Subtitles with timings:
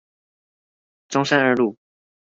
[1.09, 1.77] 中山二路